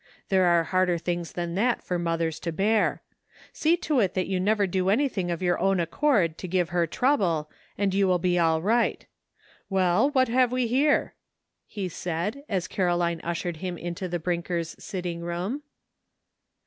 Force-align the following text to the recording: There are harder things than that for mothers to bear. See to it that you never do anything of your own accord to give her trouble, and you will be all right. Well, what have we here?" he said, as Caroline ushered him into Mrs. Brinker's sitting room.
There 0.29 0.45
are 0.45 0.63
harder 0.63 0.97
things 0.97 1.33
than 1.33 1.53
that 1.53 1.83
for 1.83 1.99
mothers 1.99 2.39
to 2.39 2.51
bear. 2.51 3.03
See 3.53 3.77
to 3.77 3.99
it 3.99 4.15
that 4.15 4.25
you 4.25 4.39
never 4.39 4.65
do 4.65 4.89
anything 4.89 5.29
of 5.29 5.43
your 5.43 5.59
own 5.59 5.79
accord 5.79 6.39
to 6.39 6.47
give 6.47 6.69
her 6.69 6.87
trouble, 6.87 7.51
and 7.77 7.93
you 7.93 8.07
will 8.07 8.17
be 8.17 8.39
all 8.39 8.63
right. 8.63 9.05
Well, 9.69 10.09
what 10.09 10.27
have 10.27 10.51
we 10.51 10.65
here?" 10.65 11.13
he 11.67 11.87
said, 11.87 12.43
as 12.49 12.67
Caroline 12.67 13.21
ushered 13.23 13.57
him 13.57 13.77
into 13.77 14.09
Mrs. 14.09 14.23
Brinker's 14.23 14.75
sitting 14.83 15.21
room. 15.21 15.61